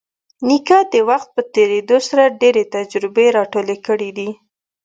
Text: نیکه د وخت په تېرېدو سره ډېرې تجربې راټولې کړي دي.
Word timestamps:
نیکه 0.47 0.79
د 0.93 0.95
وخت 1.09 1.29
په 1.35 1.41
تېرېدو 1.55 1.97
سره 2.07 2.23
ډېرې 2.41 2.63
تجربې 2.75 3.25
راټولې 3.37 3.77
کړي 3.87 4.09
دي. 4.17 4.29